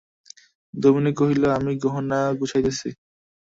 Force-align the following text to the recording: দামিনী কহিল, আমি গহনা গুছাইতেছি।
দামিনী 0.73 1.11
কহিল, 1.19 1.43
আমি 1.57 1.71
গহনা 1.83 2.19
গুছাইতেছি। 2.39 2.89